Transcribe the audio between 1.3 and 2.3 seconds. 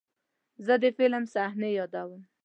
صحنې یادوم.